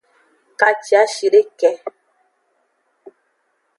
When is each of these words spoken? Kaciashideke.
Kaciashideke. 0.59 1.69